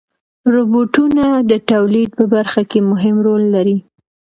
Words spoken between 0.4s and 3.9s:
روبوټونه د تولید په برخه کې مهم رول لري.